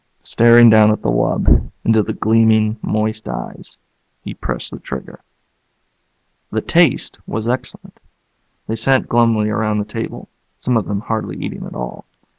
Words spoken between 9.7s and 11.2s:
the table, some of them